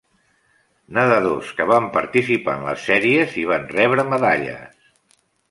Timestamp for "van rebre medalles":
3.53-4.91